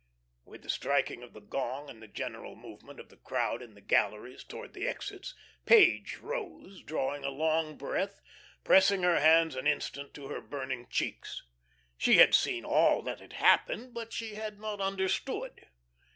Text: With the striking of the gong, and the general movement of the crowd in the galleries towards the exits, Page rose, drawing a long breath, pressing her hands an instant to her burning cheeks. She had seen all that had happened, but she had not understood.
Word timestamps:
With 0.45 0.63
the 0.63 0.69
striking 0.71 1.21
of 1.21 1.33
the 1.33 1.39
gong, 1.39 1.87
and 1.87 2.01
the 2.01 2.07
general 2.07 2.55
movement 2.55 2.99
of 2.99 3.09
the 3.09 3.17
crowd 3.17 3.61
in 3.61 3.75
the 3.75 3.81
galleries 3.81 4.43
towards 4.43 4.73
the 4.73 4.87
exits, 4.87 5.35
Page 5.67 6.17
rose, 6.17 6.81
drawing 6.81 7.23
a 7.23 7.29
long 7.29 7.77
breath, 7.77 8.19
pressing 8.63 9.03
her 9.03 9.19
hands 9.19 9.55
an 9.55 9.67
instant 9.67 10.15
to 10.15 10.27
her 10.29 10.41
burning 10.41 10.87
cheeks. 10.89 11.43
She 11.97 12.15
had 12.15 12.33
seen 12.33 12.65
all 12.65 13.03
that 13.03 13.19
had 13.19 13.33
happened, 13.33 13.93
but 13.93 14.11
she 14.11 14.33
had 14.33 14.59
not 14.59 14.81
understood. 14.81 15.67